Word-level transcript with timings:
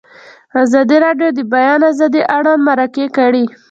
ازادي 0.63 0.97
راډیو 1.05 1.29
د 1.33 1.35
د 1.37 1.39
بیان 1.53 1.81
آزادي 1.91 2.21
اړوند 2.35 2.61
مرکې 2.69 3.05
کړي. 3.17 3.45